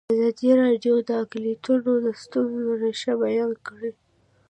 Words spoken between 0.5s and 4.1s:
راډیو د اقلیتونه د ستونزو رېښه بیان کړې.